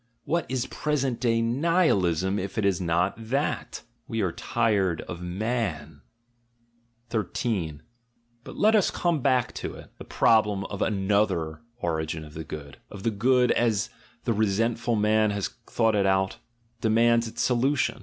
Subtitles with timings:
[0.33, 6.01] —What is present day Nihilism if it is n.)t that?— We are tired of man.
[7.09, 7.81] "GOOD AND EVIL," "GOOD AND BAD" 27 13
[8.45, 12.79] But let us come back to it; the problem of another origin of the good—
[12.89, 13.91] of the good, as
[14.23, 16.37] the resentful man has thought it out—
[16.81, 17.99] demands its solution.